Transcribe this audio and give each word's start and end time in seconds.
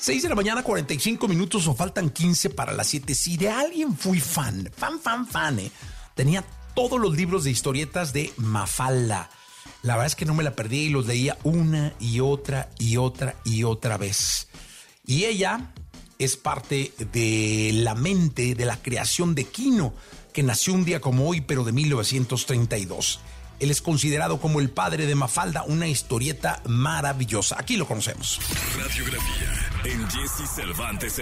6 0.00 0.22
de 0.22 0.28
la 0.30 0.34
mañana, 0.34 0.62
45 0.62 1.28
minutos 1.28 1.68
o 1.68 1.74
faltan 1.74 2.08
15 2.08 2.50
para 2.50 2.72
las 2.72 2.86
7. 2.86 3.14
Si 3.14 3.36
de 3.36 3.50
alguien 3.50 3.94
fui 3.94 4.18
fan, 4.18 4.70
fan, 4.74 4.98
fan, 4.98 5.26
fan, 5.26 5.58
¿eh? 5.58 5.70
tenía 6.14 6.42
todos 6.74 6.98
los 6.98 7.14
libros 7.14 7.44
de 7.44 7.50
historietas 7.50 8.14
de 8.14 8.32
Mafalda. 8.38 9.28
La 9.82 9.94
verdad 9.94 10.06
es 10.06 10.14
que 10.14 10.24
no 10.24 10.32
me 10.32 10.42
la 10.42 10.56
perdí 10.56 10.84
y 10.84 10.88
los 10.88 11.06
leía 11.06 11.36
una 11.42 11.92
y 12.00 12.20
otra 12.20 12.70
y 12.78 12.96
otra 12.96 13.36
y 13.44 13.64
otra 13.64 13.98
vez. 13.98 14.48
Y 15.04 15.26
ella 15.26 15.70
es 16.18 16.38
parte 16.38 16.94
de 17.12 17.70
la 17.74 17.94
mente 17.94 18.54
de 18.54 18.64
la 18.64 18.80
creación 18.80 19.34
de 19.34 19.44
Kino, 19.44 19.92
que 20.32 20.42
nació 20.42 20.72
un 20.72 20.86
día 20.86 21.02
como 21.02 21.28
hoy, 21.28 21.42
pero 21.42 21.62
de 21.62 21.72
1932. 21.72 23.20
Él 23.60 23.70
es 23.70 23.80
considerado 23.82 24.40
como 24.40 24.60
el 24.60 24.70
padre 24.70 25.06
de 25.06 25.14
Mafalda, 25.14 25.62
una 25.64 25.86
historieta 25.86 26.60
maravillosa. 26.66 27.56
Aquí 27.58 27.76
lo 27.76 27.86
conocemos. 27.86 28.40
Radiografía 28.76 29.70
en 29.84 30.10
Jesse 30.10 30.48
Cervantes. 30.54 31.20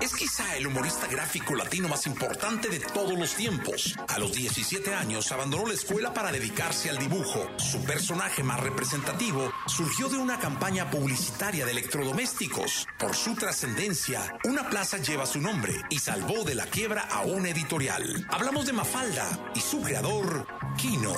Es 0.00 0.14
quizá 0.14 0.56
el 0.56 0.66
humorista 0.66 1.06
gráfico 1.06 1.54
latino 1.54 1.88
más 1.88 2.06
importante 2.06 2.68
de 2.68 2.80
todos 2.80 3.18
los 3.18 3.34
tiempos. 3.34 3.94
A 4.08 4.18
los 4.18 4.32
17 4.32 4.94
años 4.94 5.30
abandonó 5.30 5.66
la 5.66 5.74
escuela 5.74 6.12
para 6.14 6.32
dedicarse 6.32 6.90
al 6.90 6.98
dibujo. 6.98 7.50
Su 7.58 7.82
personaje 7.84 8.42
más 8.42 8.60
representativo 8.60 9.52
surgió 9.66 10.08
de 10.08 10.16
una 10.16 10.38
campaña 10.38 10.90
publicitaria 10.90 11.64
de 11.64 11.72
electrodomésticos. 11.72 12.86
Por 12.98 13.14
su 13.14 13.34
trascendencia, 13.34 14.38
una 14.44 14.68
plaza 14.68 14.98
lleva 14.98 15.26
su 15.26 15.40
nombre 15.40 15.74
y 15.90 15.98
salvó 15.98 16.44
de 16.44 16.54
la 16.54 16.66
quiebra 16.66 17.02
a 17.02 17.22
una 17.22 17.50
editorial. 17.50 18.26
Hablamos 18.30 18.66
de 18.66 18.72
Mafalda 18.72 19.52
y 19.54 19.60
su 19.60 19.82
creador, 19.82 20.46
Kino. 20.76 21.14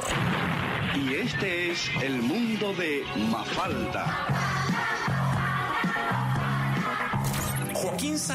Y 0.94 1.14
este 1.14 1.70
es 1.70 1.90
el 2.02 2.22
mundo 2.22 2.72
de 2.74 3.04
Mafalda. 3.30 4.65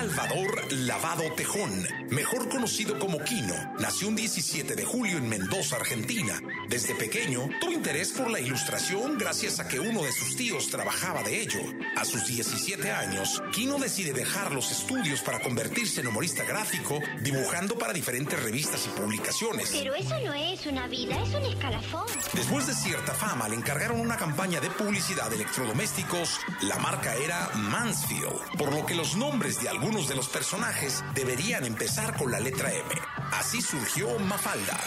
Salvador 0.01 0.71
Lavado 0.71 1.31
Tejón, 1.33 1.87
mejor 2.09 2.49
conocido 2.49 2.97
como 2.99 3.23
Quino, 3.23 3.53
nació 3.79 4.07
un 4.07 4.15
17 4.15 4.75
de 4.75 4.83
julio 4.83 5.17
en 5.17 5.27
Mendoza, 5.27 5.75
Argentina. 5.75 6.39
Desde 6.69 6.95
pequeño 6.95 7.49
tuvo 7.59 7.71
interés 7.71 8.11
por 8.11 8.29
la 8.29 8.39
ilustración 8.39 9.17
gracias 9.17 9.59
a 9.59 9.67
que 9.67 9.79
uno 9.79 10.03
de 10.03 10.11
sus 10.11 10.35
tíos 10.35 10.69
trabajaba 10.69 11.23
de 11.23 11.41
ello. 11.41 11.59
A 11.95 12.05
sus 12.05 12.25
17 12.25 12.91
años, 12.91 13.41
Quino 13.51 13.77
decide 13.77 14.13
dejar 14.13 14.51
los 14.53 14.71
estudios 14.71 15.21
para 15.21 15.39
convertirse 15.39 16.01
en 16.01 16.07
humorista 16.07 16.43
gráfico, 16.43 16.99
dibujando 17.21 17.77
para 17.77 17.93
diferentes 17.93 18.41
revistas 18.41 18.87
y 18.87 18.99
publicaciones. 18.99 19.69
Pero 19.71 19.95
eso 19.95 20.19
no 20.21 20.33
es 20.33 20.65
una 20.65 20.87
vida, 20.87 21.21
es 21.21 21.33
un 21.33 21.45
escalafón. 21.45 22.07
Después 22.33 22.67
de 22.67 22.73
cierta 22.73 23.13
fama, 23.13 23.47
le 23.49 23.55
encargaron 23.55 23.99
una 23.99 24.17
campaña 24.17 24.59
de 24.59 24.69
publicidad 24.71 25.29
de 25.29 25.35
electrodomésticos. 25.35 26.39
La 26.61 26.77
marca 26.77 27.15
era 27.15 27.51
Mansfield, 27.55 28.57
por 28.57 28.73
lo 28.73 28.85
que 28.85 28.95
los 28.95 29.15
nombres 29.15 29.31
nombres 29.31 29.61
de 29.61 29.69
algunos 29.69 29.90
de 29.91 30.15
los 30.15 30.29
personajes 30.29 31.03
deberían 31.13 31.65
empezar 31.65 32.15
con 32.15 32.31
la 32.31 32.39
letra 32.39 32.71
M. 32.71 32.89
Así 33.33 33.61
surgió 33.61 34.17
Mafalda. 34.19 34.79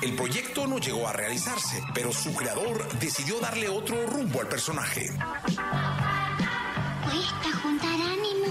El 0.00 0.16
proyecto 0.16 0.66
no 0.66 0.78
llegó 0.78 1.06
a 1.06 1.12
realizarse, 1.12 1.82
pero 1.92 2.12
su 2.12 2.34
creador 2.34 2.88
decidió 2.98 3.40
darle 3.40 3.68
otro 3.68 4.06
rumbo 4.06 4.40
al 4.40 4.48
personaje. 4.48 5.10
Cuesta 7.04 7.58
juntar 7.62 8.00
ánimo 8.00 8.46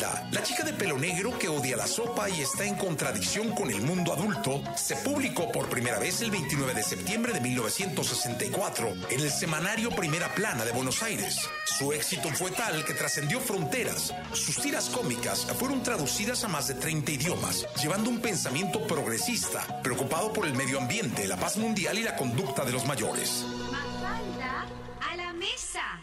La 0.00 0.42
chica 0.42 0.64
de 0.64 0.72
pelo 0.72 0.96
negro 0.96 1.38
que 1.38 1.46
odia 1.46 1.76
la 1.76 1.86
sopa 1.86 2.30
y 2.30 2.40
está 2.40 2.64
en 2.64 2.74
contradicción 2.74 3.50
con 3.54 3.70
el 3.70 3.82
mundo 3.82 4.14
adulto, 4.14 4.62
se 4.74 4.96
publicó 4.96 5.52
por 5.52 5.68
primera 5.68 5.98
vez 5.98 6.22
el 6.22 6.30
29 6.30 6.72
de 6.72 6.82
septiembre 6.82 7.34
de 7.34 7.40
1964 7.42 8.94
en 9.10 9.20
el 9.20 9.30
semanario 9.30 9.90
Primera 9.90 10.34
Plana 10.34 10.64
de 10.64 10.72
Buenos 10.72 11.02
Aires. 11.02 11.46
Su 11.66 11.92
éxito 11.92 12.30
fue 12.30 12.50
tal 12.50 12.82
que 12.86 12.94
trascendió 12.94 13.40
fronteras. 13.40 14.14
Sus 14.32 14.56
tiras 14.62 14.88
cómicas 14.88 15.46
fueron 15.58 15.82
traducidas 15.82 16.44
a 16.44 16.48
más 16.48 16.68
de 16.68 16.74
30 16.76 17.12
idiomas, 17.12 17.66
llevando 17.82 18.08
un 18.08 18.20
pensamiento 18.20 18.86
progresista, 18.86 19.82
preocupado 19.82 20.32
por 20.32 20.46
el 20.46 20.54
medio 20.54 20.78
ambiente, 20.78 21.28
la 21.28 21.36
paz 21.36 21.58
mundial 21.58 21.98
y 21.98 22.04
la 22.04 22.16
conducta 22.16 22.64
de 22.64 22.72
los 22.72 22.86
mayores. 22.86 23.44
Mafalda, 23.70 24.66
a 25.10 25.16
la 25.16 25.32
mesa. 25.34 26.00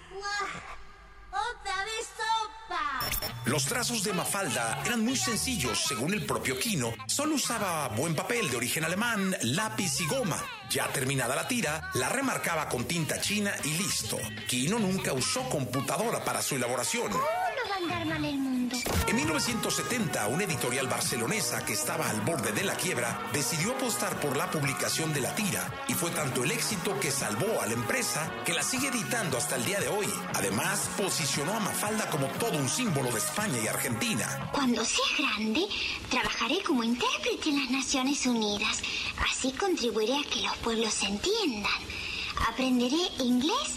¡Otra 1.37 1.85
vez 1.85 2.07
sopa! 2.17 3.27
Los 3.45 3.65
trazos 3.65 4.03
de 4.03 4.13
Mafalda 4.13 4.81
eran 4.85 5.03
muy 5.05 5.15
sencillos, 5.15 5.85
según 5.87 6.13
el 6.13 6.25
propio 6.25 6.59
Kino. 6.59 6.93
Solo 7.07 7.35
usaba 7.35 7.87
buen 7.89 8.15
papel 8.15 8.49
de 8.49 8.57
origen 8.57 8.83
alemán, 8.83 9.35
lápiz 9.41 10.01
y 10.01 10.07
goma. 10.07 10.37
Ya 10.69 10.87
terminada 10.87 11.35
la 11.35 11.47
tira, 11.47 11.89
la 11.93 12.09
remarcaba 12.09 12.67
con 12.67 12.85
tinta 12.85 13.21
china 13.21 13.53
y 13.63 13.69
listo. 13.77 14.17
Kino 14.47 14.79
nunca 14.79 15.13
usó 15.13 15.47
computadora 15.49 16.23
para 16.25 16.41
su 16.41 16.55
elaboración. 16.55 17.11
¿Cómo 17.11 17.23
no 17.23 17.69
va 17.69 17.75
a 17.75 17.77
andar 17.77 18.05
mal 18.05 18.25
el 18.25 18.37
mundo? 18.37 18.56
En 19.07 19.15
1970, 19.15 20.27
una 20.27 20.43
editorial 20.43 20.87
barcelonesa 20.87 21.63
que 21.65 21.73
estaba 21.73 22.09
al 22.09 22.21
borde 22.21 22.51
de 22.51 22.63
la 22.63 22.75
quiebra 22.75 23.29
decidió 23.33 23.71
apostar 23.71 24.19
por 24.19 24.35
la 24.35 24.49
publicación 24.51 25.13
de 25.13 25.21
la 25.21 25.33
tira 25.33 25.85
y 25.87 25.93
fue 25.93 26.11
tanto 26.11 26.43
el 26.43 26.51
éxito 26.51 26.99
que 26.99 27.11
salvó 27.11 27.61
a 27.61 27.67
la 27.67 27.73
empresa 27.73 28.31
que 28.45 28.53
la 28.53 28.63
sigue 28.63 28.89
editando 28.89 29.37
hasta 29.37 29.55
el 29.55 29.65
día 29.65 29.79
de 29.79 29.87
hoy. 29.87 30.07
Además, 30.33 30.89
posicionó 30.97 31.53
a 31.53 31.59
Mafalda 31.59 32.09
como 32.09 32.27
todo 32.39 32.57
un 32.57 32.69
símbolo 32.69 33.11
de 33.11 33.19
España 33.19 33.57
y 33.63 33.67
Argentina. 33.67 34.49
Cuando 34.51 34.83
sea 34.83 35.05
grande, 35.17 35.65
trabajaré 36.09 36.61
como 36.63 36.83
intérprete 36.83 37.49
en 37.49 37.61
las 37.61 37.71
Naciones 37.71 38.25
Unidas. 38.25 38.81
Así 39.29 39.51
contribuiré 39.53 40.15
a 40.15 40.29
que 40.29 40.41
los 40.41 40.57
pueblos 40.57 40.93
se 40.93 41.07
entiendan. 41.07 41.71
Aprenderé 42.49 43.09
inglés 43.19 43.75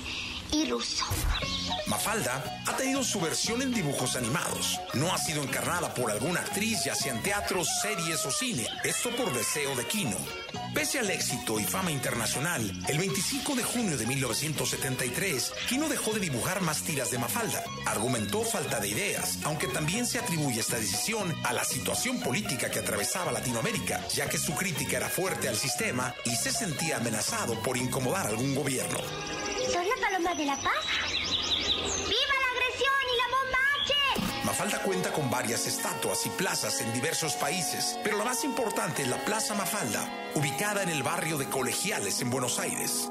y 0.53 0.69
ruso. 0.69 1.05
Mafalda 1.91 2.63
ha 2.67 2.77
tenido 2.77 3.03
su 3.03 3.21
versión 3.21 3.63
en 3.63 3.75
dibujos 3.75 4.15
animados. 4.15 4.79
No 4.95 5.13
ha 5.13 5.19
sido 5.19 5.43
encarnada 5.43 5.93
por 5.93 6.13
alguna 6.13 6.39
actriz, 6.39 6.85
ya 6.85 6.95
sea 6.95 7.13
en 7.13 7.21
teatros, 7.21 7.69
series 7.83 8.25
o 8.25 8.31
cine. 8.31 8.65
Esto 8.85 9.11
por 9.17 9.33
deseo 9.33 9.75
de 9.75 9.85
Kino. 9.87 10.17
Pese 10.73 11.01
al 11.01 11.11
éxito 11.11 11.59
y 11.59 11.65
fama 11.65 11.91
internacional, 11.91 12.63
el 12.87 12.97
25 12.97 13.57
de 13.57 13.65
junio 13.65 13.99
de 13.99 14.07
1973, 14.07 15.53
Kino 15.69 15.89
dejó 15.89 16.13
de 16.13 16.21
dibujar 16.21 16.61
más 16.61 16.83
tiras 16.83 17.11
de 17.11 17.19
Mafalda. 17.19 17.65
Argumentó 17.87 18.45
falta 18.45 18.79
de 18.79 18.87
ideas, 18.87 19.41
aunque 19.43 19.67
también 19.67 20.07
se 20.07 20.21
atribuye 20.21 20.61
esta 20.61 20.79
decisión 20.79 21.35
a 21.43 21.53
la 21.53 21.65
situación 21.65 22.21
política 22.21 22.71
que 22.71 22.79
atravesaba 22.79 23.33
Latinoamérica, 23.33 24.07
ya 24.15 24.29
que 24.29 24.39
su 24.39 24.55
crítica 24.55 24.99
era 24.99 25.09
fuerte 25.09 25.49
al 25.49 25.57
sistema 25.57 26.15
y 26.25 26.37
se 26.37 26.53
sentía 26.53 26.99
amenazado 26.99 27.61
por 27.63 27.77
incomodar 27.77 28.29
algún 28.29 28.55
gobierno. 28.55 29.01
¿Son 29.73 29.85
la 29.85 30.09
paloma 30.09 30.35
de 30.37 30.47
la 30.47 30.57
paz? 30.57 30.87
¡Viva 32.11 32.35
la 32.43 32.49
agresión 32.53 33.03
y 33.07 33.17
la 33.17 33.29
bomba 33.37 33.59
H! 33.83 33.93
Mafalda 34.61 34.83
cuenta 34.83 35.11
con 35.11 35.31
varias 35.31 35.67
estatuas 35.67 36.27
y 36.27 36.29
plazas 36.29 36.83
en 36.83 36.93
diversos 36.93 37.33
países, 37.33 37.99
pero 38.05 38.19
la 38.19 38.25
más 38.25 38.45
importante 38.45 39.01
es 39.01 39.09
la 39.09 39.17
Plaza 39.25 39.55
Mafalda, 39.55 40.07
ubicada 40.35 40.83
en 40.83 40.91
el 40.91 41.03
barrio 41.03 41.39
de 41.39 41.49
Colegiales 41.49 42.21
en 42.21 42.29
Buenos 42.29 42.59
Aires. 42.59 43.11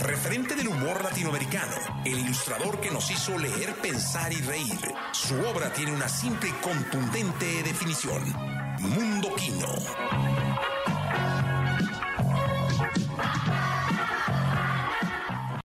Referente 0.00 0.56
del 0.56 0.66
humor 0.66 1.04
latinoamericano, 1.04 1.76
el 2.04 2.18
ilustrador 2.18 2.80
que 2.80 2.90
nos 2.90 3.08
hizo 3.08 3.38
leer, 3.38 3.76
pensar 3.76 4.32
y 4.32 4.40
reír. 4.40 4.92
Su 5.12 5.38
obra 5.42 5.72
tiene 5.72 5.92
una 5.92 6.08
simple 6.08 6.48
y 6.48 6.52
contundente 6.54 7.62
definición. 7.62 8.24
Mundo 8.80 9.32
Quino. 9.36 9.68